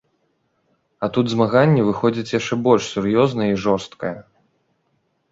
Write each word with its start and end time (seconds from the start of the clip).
А 1.07 1.09
тут 1.17 1.25
змаганне 1.33 1.81
выходзіць 1.89 2.33
яшчэ 2.39 2.57
больш 2.67 2.83
сур'ёзнае 2.93 3.49
і 3.51 3.59
жорсткае. 3.65 4.15